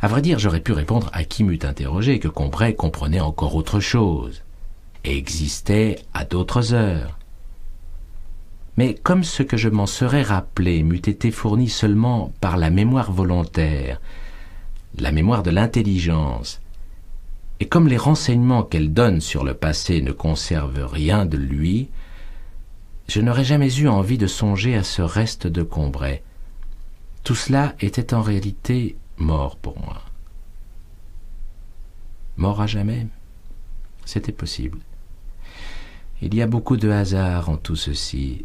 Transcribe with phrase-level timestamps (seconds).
[0.00, 3.80] À vrai dire, j'aurais pu répondre à qui m'eût interrogé que Combray comprenait encore autre
[3.80, 4.42] chose,
[5.04, 7.18] et existait à d'autres heures.
[8.76, 13.10] Mais comme ce que je m'en serais rappelé m'eût été fourni seulement par la mémoire
[13.10, 14.00] volontaire,
[14.98, 16.60] la mémoire de l'intelligence,
[17.58, 21.88] et comme les renseignements qu'elle donne sur le passé ne conservent rien de lui,
[23.08, 26.22] je n'aurais jamais eu envie de songer à ce reste de Combray.
[27.24, 30.02] Tout cela était en réalité mort pour moi.
[32.36, 33.06] Mort à jamais
[34.04, 34.78] C'était possible.
[36.22, 38.44] Il y a beaucoup de hasard en tout ceci,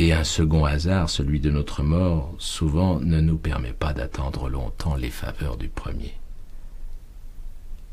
[0.00, 4.96] et un second hasard, celui de notre mort, souvent ne nous permet pas d'attendre longtemps
[4.96, 6.14] les faveurs du premier.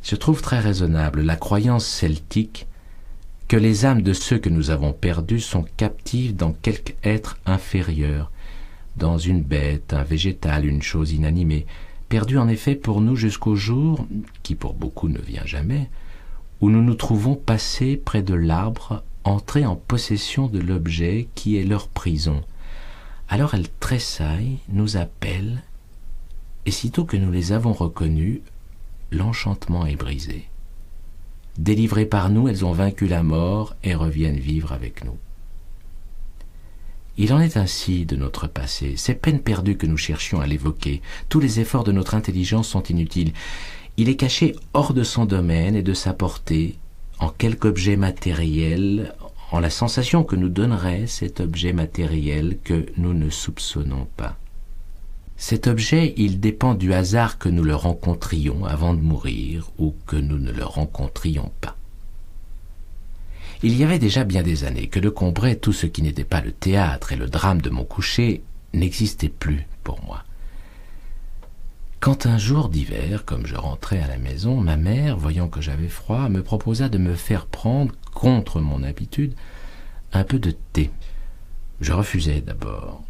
[0.01, 2.65] Je trouve très raisonnable la croyance celtique
[3.47, 8.31] que les âmes de ceux que nous avons perdus sont captives dans quelque être inférieur,
[8.95, 11.67] dans une bête, un végétal, une chose inanimée,
[12.11, 14.05] perdue en effet pour nous jusqu'au jour,
[14.43, 15.89] qui pour beaucoup ne vient jamais,
[16.59, 21.63] où nous nous trouvons passés près de l'arbre, entrés en possession de l'objet qui est
[21.63, 22.43] leur prison.
[23.29, 25.63] Alors elles tressaillent, nous appellent,
[26.65, 28.41] et sitôt que nous les avons reconnues,
[29.13, 30.49] l'enchantement est brisé.
[31.57, 35.15] Délivrées par nous, elles ont vaincu la mort et reviennent vivre avec nous.
[37.17, 38.93] Il en est ainsi de notre passé.
[38.97, 41.01] C'est peine perdue que nous cherchions à l'évoquer.
[41.29, 43.33] Tous les efforts de notre intelligence sont inutiles.
[43.97, 46.77] Il est caché hors de son domaine et de sa portée,
[47.19, 49.13] en quelque objet matériel,
[49.51, 54.37] en la sensation que nous donnerait cet objet matériel que nous ne soupçonnons pas.
[55.35, 60.15] Cet objet, il dépend du hasard que nous le rencontrions avant de mourir ou que
[60.15, 61.75] nous ne le rencontrions pas.
[63.63, 66.41] Il y avait déjà bien des années que de Combray tout ce qui n'était pas
[66.41, 68.41] le théâtre et le drame de mon coucher
[68.73, 70.23] n'existait plus pour moi.
[71.99, 75.87] Quand un jour d'hiver, comme je rentrais à la maison, ma mère, voyant que j'avais
[75.87, 79.33] froid, me proposa de me faire prendre, contre mon habitude,
[80.11, 80.89] un peu de thé.
[81.79, 83.03] Je refusai d'abord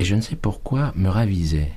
[0.00, 1.72] et je ne sais pourquoi me ravisait.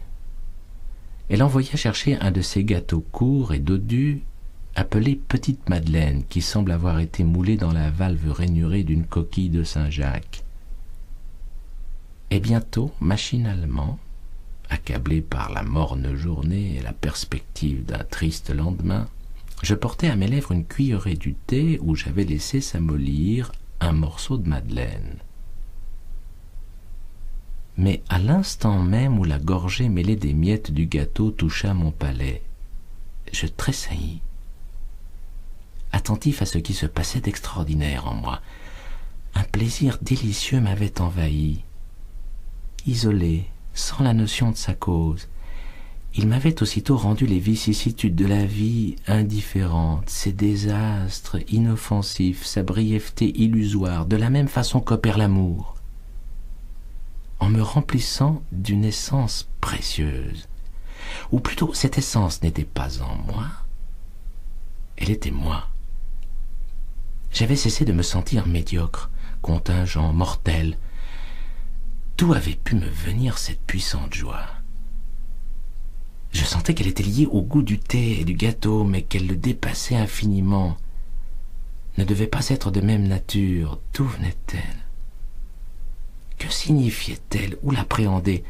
[1.29, 4.23] Elle envoya chercher un de ces gâteaux courts et dodus
[4.75, 9.63] appelés Petite Madeleine, qui semble avoir été moulé dans la valve rainurée d'une coquille de
[9.63, 10.43] Saint-Jacques.
[12.31, 13.99] Et bientôt, machinalement,
[14.69, 19.07] accablé par la morne journée et la perspective d'un triste lendemain,
[19.61, 24.37] je portai à mes lèvres une cuillerée du thé où j'avais laissé s'amollir un morceau
[24.37, 25.19] de madeleine
[27.77, 32.43] mais à l'instant même où la gorgée mêlée des miettes du gâteau toucha mon palais,
[33.31, 34.21] je tressaillis,
[35.93, 38.41] attentif à ce qui se passait d'extraordinaire en moi.
[39.35, 41.63] Un plaisir délicieux m'avait envahi.
[42.85, 45.29] Isolé, sans la notion de sa cause,
[46.15, 53.31] il m'avait aussitôt rendu les vicissitudes de la vie indifférentes, ses désastres inoffensifs, sa brièveté
[53.41, 55.73] illusoire, de la même façon qu'opère l'amour
[57.43, 60.47] en me remplissant d'une essence précieuse.
[61.33, 63.47] Ou plutôt, cette essence n'était pas en moi,
[64.95, 65.67] elle était moi.
[67.33, 69.09] J'avais cessé de me sentir médiocre,
[69.41, 70.77] contingent, mortel.
[72.15, 74.45] D'où avait pu me venir cette puissante joie
[76.31, 79.35] Je sentais qu'elle était liée au goût du thé et du gâteau, mais qu'elle le
[79.35, 80.77] dépassait infiniment.
[81.97, 83.79] Ne devait pas être de même nature.
[83.95, 84.85] D'où venait-elle?
[86.37, 87.57] Que signifiait-elle?
[87.63, 88.43] Où l'appréhender?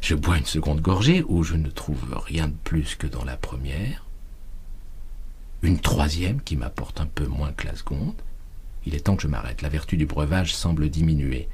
[0.00, 3.36] Je bois une seconde gorgée où je ne trouve rien de plus que dans la
[3.36, 4.04] première.
[5.62, 8.14] Une troisième qui m'apporte un peu moins que la seconde.
[8.84, 9.62] Il est temps que je m'arrête.
[9.62, 11.48] La vertu du breuvage semble diminuer.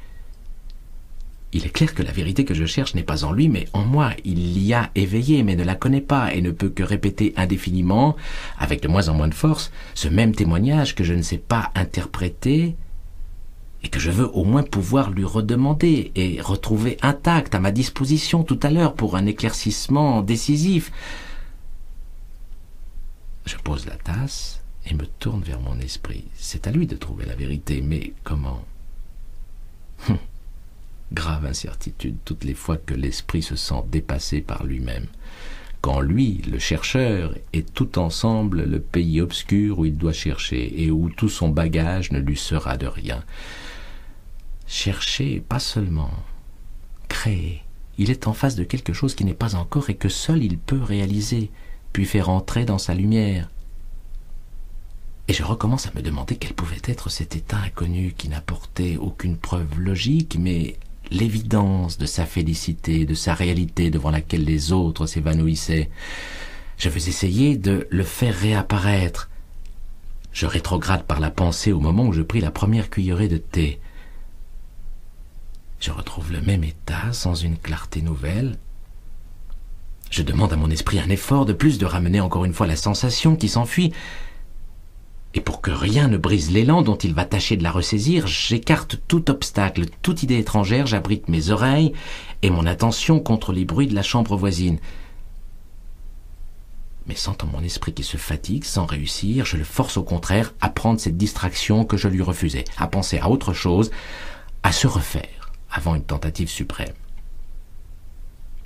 [1.52, 3.84] Il est clair que la vérité que je cherche n'est pas en lui, mais en
[3.84, 4.12] moi.
[4.24, 8.16] Il l'y a éveillée, mais ne la connaît pas, et ne peut que répéter indéfiniment,
[8.58, 11.70] avec de moins en moins de force, ce même témoignage que je ne sais pas
[11.74, 12.76] interpréter,
[13.82, 18.42] et que je veux au moins pouvoir lui redemander et retrouver intact à ma disposition
[18.42, 20.92] tout à l'heure pour un éclaircissement décisif.
[23.48, 26.24] Je pose la tasse et me tourne vers mon esprit.
[26.34, 28.62] C'est à lui de trouver la vérité, mais comment?
[30.10, 30.18] Hum.
[31.12, 35.06] Grave incertitude toutes les fois que l'esprit se sent dépassé par lui-même.
[35.80, 40.91] Quand lui, le chercheur, est tout ensemble le pays obscur où il doit chercher et
[40.91, 43.24] où tout son bagage ne lui sera de rien
[44.66, 46.10] chercher, pas seulement
[47.09, 47.62] créer.
[47.97, 50.59] Il est en face de quelque chose qui n'est pas encore et que seul il
[50.59, 51.50] peut réaliser,
[51.92, 53.48] puis faire entrer dans sa lumière.
[55.28, 59.36] Et je recommence à me demander quel pouvait être cet état inconnu qui n'apportait aucune
[59.36, 60.76] preuve logique, mais
[61.10, 65.90] l'évidence de sa félicité, de sa réalité devant laquelle les autres s'évanouissaient.
[66.78, 69.28] Je veux essayer de le faire réapparaître.
[70.32, 73.80] Je rétrograde par la pensée au moment où je pris la première cuillerée de thé.
[75.80, 78.58] Je retrouve le même état sans une clarté nouvelle.
[80.10, 82.77] Je demande à mon esprit un effort de plus de ramener encore une fois la
[82.77, 83.93] sensation qui s'enfuit,
[85.34, 88.99] et pour que rien ne brise l'élan dont il va tâcher de la ressaisir, j'écarte
[89.09, 91.93] tout obstacle, toute idée étrangère, j'abrite mes oreilles
[92.43, 94.78] et mon attention contre les bruits de la chambre voisine.
[97.07, 100.71] Mais sentant mon esprit qui se fatigue sans réussir, je le force au contraire à
[100.71, 103.91] prendre cette distraction que je lui refusais, à penser à autre chose,
[104.63, 106.95] à se refaire avant une tentative suprême.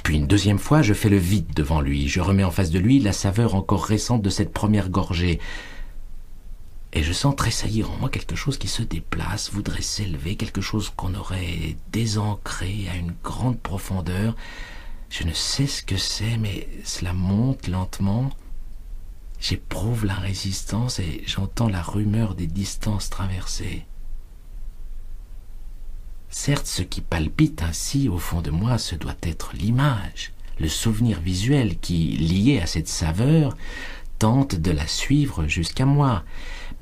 [0.03, 2.79] Puis une deuxième fois, je fais le vide devant lui, je remets en face de
[2.79, 5.39] lui la saveur encore récente de cette première gorgée,
[6.93, 10.93] et je sens tressaillir en moi quelque chose qui se déplace, voudrait s'élever, quelque chose
[10.95, 14.37] qu'on aurait désancré à une grande profondeur.
[15.09, 18.31] Je ne sais ce que c'est, mais cela monte lentement.
[19.41, 23.87] J'éprouve la résistance et j'entends la rumeur des distances traversées.
[26.33, 31.21] Certes, ce qui palpite ainsi au fond de moi, ce doit être l'image, le souvenir
[31.21, 33.57] visuel qui, lié à cette saveur,
[34.19, 36.25] tente de la suivre jusqu'à moi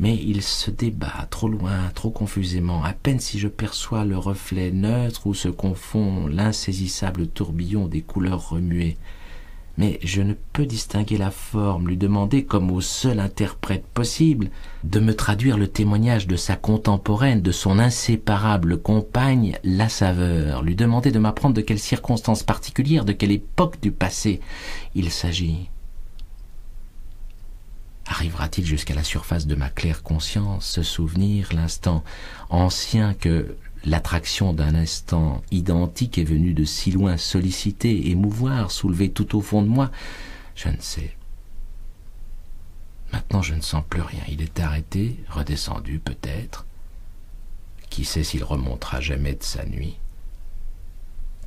[0.00, 4.70] mais il se débat trop loin, trop confusément, à peine si je perçois le reflet
[4.70, 8.96] neutre où se confond l'insaisissable tourbillon des couleurs remuées.
[9.80, 14.50] Mais je ne peux distinguer la forme, lui demander, comme au seul interprète possible,
[14.84, 20.76] de me traduire le témoignage de sa contemporaine, de son inséparable compagne, la saveur, lui
[20.76, 24.42] demander de m'apprendre de quelles circonstances particulières, de quelle époque du passé
[24.94, 25.70] il s'agit.
[28.06, 32.04] Arrivera-t-il jusqu'à la surface de ma claire conscience ce souvenir, l'instant
[32.50, 39.36] ancien que l'attraction d'un instant identique est venue de si loin solliciter, émouvoir, soulever tout
[39.36, 39.90] au fond de moi
[40.54, 41.16] Je ne sais.
[43.12, 44.22] Maintenant je ne sens plus rien.
[44.28, 46.66] Il est arrêté, redescendu peut-être.
[47.88, 49.96] Qui sait s'il remontera jamais de sa nuit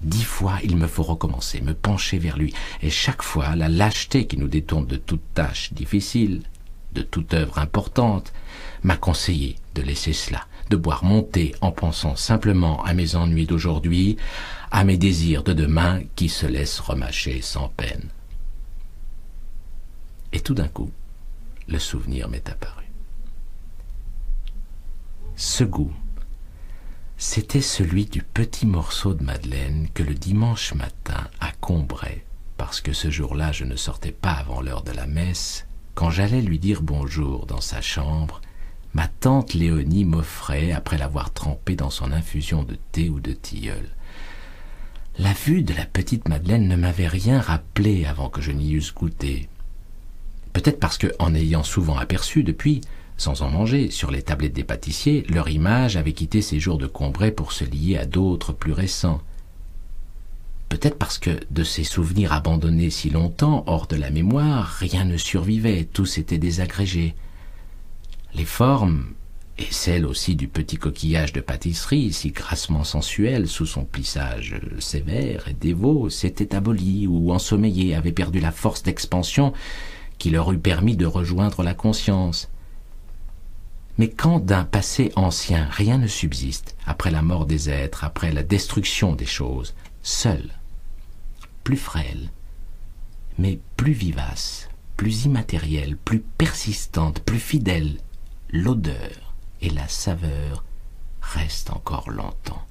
[0.02, 4.28] Dix fois, il me faut recommencer, me pencher vers lui, et chaque fois, la lâcheté
[4.28, 6.44] qui nous détourne de toute tâche difficile,
[6.94, 8.34] de toute œuvre importante,
[8.84, 13.46] m'a conseillé de laisser cela, de boire mon thé en pensant simplement à mes ennuis
[13.46, 14.18] d'aujourd'hui,
[14.72, 18.10] à mes désirs de demain qui se laissent remâcher sans peine.
[20.32, 20.92] Et tout d'un coup,
[21.68, 22.86] le souvenir m'est apparu.
[25.36, 25.94] Ce goût,
[27.18, 32.24] c'était celui du petit morceau de madeleine que le dimanche matin à Combray,
[32.58, 36.42] parce que ce jour-là je ne sortais pas avant l'heure de la messe, quand j'allais
[36.42, 38.42] lui dire bonjour dans sa chambre,
[38.94, 43.90] ma tante Léonie m'offrait après l'avoir trempé dans son infusion de thé ou de tilleul.
[45.20, 48.94] La vue de la petite Madeleine ne m'avait rien rappelé avant que je n'y eusse
[48.94, 49.48] goûté.
[50.54, 52.82] Peut-être parce que, en ayant souvent aperçu depuis,
[53.18, 56.88] sans en manger, sur les tablettes des pâtissiers, leur image avait quitté ses jours de
[56.88, 59.22] Combray pour se lier à d'autres plus récents.
[60.74, 65.18] Peut-être parce que de ces souvenirs abandonnés si longtemps hors de la mémoire, rien ne
[65.18, 67.14] survivait, tout s'était désagrégé.
[68.34, 69.06] Les formes,
[69.60, 75.48] et celles aussi du petit coquillage de pâtisserie, si grassement sensuel sous son plissage sévère
[75.48, 79.54] et dévot, s'étaient abolies ou ensommeillées, avaient perdu la force d'expansion
[80.18, 82.50] qui leur eût permis de rejoindre la conscience.
[84.00, 88.42] Mais quand d'un passé ancien rien ne subsiste, après la mort des êtres, après la
[88.42, 90.50] destruction des choses, seul
[91.64, 92.30] plus frêle,
[93.38, 97.98] mais plus vivace, plus immatérielle, plus persistante, plus fidèle,
[98.50, 100.64] l'odeur et la saveur
[101.22, 102.66] restent encore longtemps,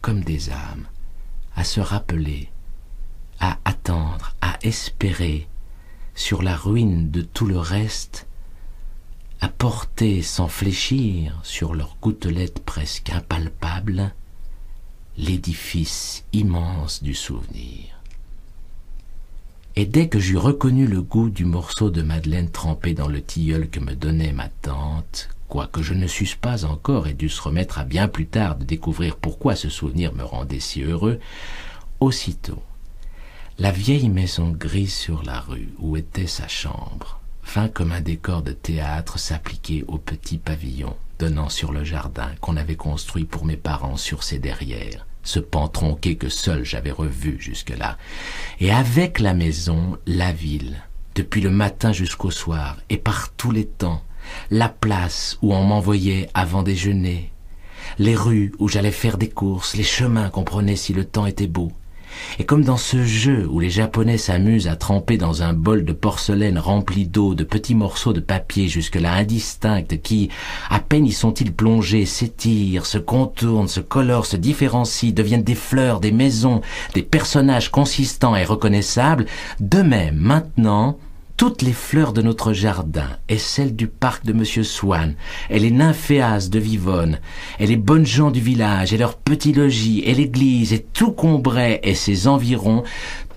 [0.00, 0.86] comme des âmes,
[1.56, 2.48] à se rappeler,
[3.40, 5.48] à attendre, à espérer,
[6.14, 8.26] sur la ruine de tout le reste,
[9.40, 14.12] à porter sans fléchir sur leurs gouttelettes presque impalpables
[15.20, 18.00] l'édifice immense du souvenir.
[19.76, 23.68] Et dès que j'eus reconnu le goût du morceau de madeleine trempé dans le tilleul
[23.68, 27.84] que me donnait ma tante, quoique je ne susse pas encore et dusse remettre à
[27.84, 31.20] bien plus tard de découvrir pourquoi ce souvenir me rendait si heureux,
[32.00, 32.62] aussitôt,
[33.58, 38.42] la vieille maison grise sur la rue où était sa chambre vint comme un décor
[38.42, 43.58] de théâtre s'appliquer au petit pavillon donnant sur le jardin qu'on avait construit pour mes
[43.58, 47.98] parents sur ses derrières, ce pan tronqué que seul j'avais revu jusque-là,
[48.60, 50.82] et avec la maison, la ville,
[51.14, 54.02] depuis le matin jusqu'au soir, et par tous les temps,
[54.50, 57.32] la place où on m'envoyait avant déjeuner,
[57.98, 61.46] les rues où j'allais faire des courses, les chemins qu'on prenait si le temps était
[61.46, 61.72] beau.
[62.38, 65.92] Et comme dans ce jeu où les Japonais s'amusent à tremper dans un bol de
[65.92, 70.30] porcelaine rempli d'eau de petits morceaux de papier jusque-là indistincts qui,
[70.70, 76.00] à peine y sont-ils plongés, s'étirent, se contournent, se colorent, se différencient, deviennent des fleurs,
[76.00, 76.60] des maisons,
[76.94, 79.26] des personnages consistants et reconnaissables,
[79.60, 80.98] de même, maintenant,
[81.40, 85.14] toutes les fleurs de notre jardin, et celles du parc de Monsieur Swann,
[85.48, 87.18] et les nymphéas de Vivonne,
[87.58, 91.80] et les bonnes gens du village, et leurs petits logis, et l'église, et tout Combray
[91.82, 92.84] et ses environs,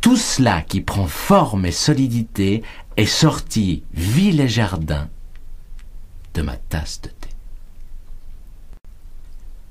[0.01, 2.61] tout cela qui prend forme et solidité
[2.97, 5.07] est sorti, ville et jardin,
[6.33, 7.22] de ma tasse de thé.